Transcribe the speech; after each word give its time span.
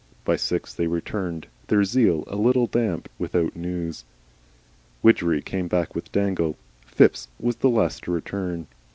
By 0.25 0.35
six 0.35 0.73
they 0.73 0.87
returned, 0.87 1.45
their 1.67 1.83
zeal 1.83 2.23
a 2.25 2.35
little 2.35 2.65
damped, 2.65 3.07
without 3.19 3.55
news. 3.55 4.03
Widgery 5.03 5.43
came 5.43 5.67
back 5.67 5.93
with 5.93 6.11
Dangle. 6.11 6.57
Phipps 6.87 7.27
was 7.39 7.57
the 7.57 7.69
last 7.69 8.05
to 8.05 8.11
return. 8.11 8.65